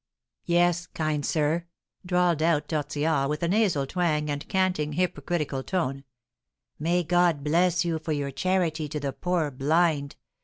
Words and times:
"Yes, 0.45 0.87
kind 0.87 1.23
sir," 1.23 1.67
drawled 2.03 2.41
out 2.41 2.67
Tortillard, 2.67 3.29
with 3.29 3.43
a 3.43 3.47
nasal 3.47 3.85
twang 3.85 4.31
and 4.31 4.49
canting, 4.49 4.93
hypocritical 4.93 5.61
tone; 5.61 6.05
"may 6.79 7.03
God 7.03 7.43
bless 7.43 7.85
you 7.85 7.99
for 7.99 8.11
your 8.11 8.31
charity 8.31 8.89
to 8.89 8.99
the 8.99 9.13
poor 9.13 9.51
blind! 9.51 10.15